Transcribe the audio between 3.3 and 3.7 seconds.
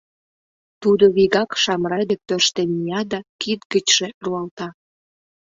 кид